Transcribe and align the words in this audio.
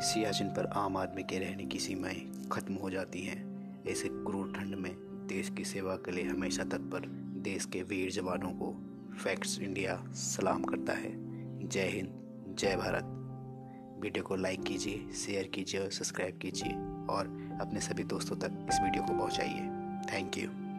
सियाचिन 0.00 0.48
पर 0.48 0.66
आम 0.66 0.96
आदमी 0.96 1.22
के 1.22 1.38
रहने 1.38 1.64
की 1.64 1.78
सीमाएँ 1.78 2.48
खत्म 2.52 2.74
हो 2.74 2.90
जाती 2.90 3.22
हैं। 3.22 3.50
ऐसे 3.86 4.08
क्रूर 4.08 4.52
ठंड 4.56 4.74
में 4.74 4.92
देश 5.26 5.50
की 5.50 5.64
सेवा 5.64 5.94
के 5.94 6.10
लिए 6.10 6.24
हमेशा 6.24 6.64
तत्पर 6.64 7.00
देश 7.40 7.64
के 7.64 7.82
वीर 7.82 8.10
जवानों 8.10 8.50
को 8.50 8.76
फैक्ट्स 9.24 9.60
इंडिया 9.60 10.04
सलाम 10.12 10.62
करता 10.62 10.92
है। 10.92 11.12
जय 11.68 11.86
हिंद, 11.86 12.08
जय 12.58 12.76
भारत। 12.76 13.02
वीडियो 14.02 14.24
को 14.24 14.36
लाइक 14.36 14.62
कीजिए, 14.62 15.12
शेयर 15.12 15.46
कीजिए 15.46 15.80
और 15.80 15.90
सब्सक्राइब 15.90 16.38
कीजिए 16.38 16.72
और 17.14 17.58
अपने 17.60 17.80
सभी 17.80 18.04
दोस्तों 18.04 18.36
तक 18.36 18.66
इस 18.68 18.80
वीडियो 18.82 19.02
को 19.02 19.18
पहुंचाइए। 19.18 19.60
Thank 20.12 20.38
you. 20.38 20.69